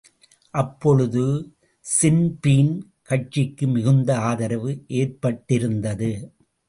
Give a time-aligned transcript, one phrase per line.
[0.53, 1.23] அப்போழுது
[1.85, 2.73] Sinn Féin
[3.03, 6.11] கட்சிக்கு மிகுந்த ஆதரவு ஏற்பட்டிருந்தது.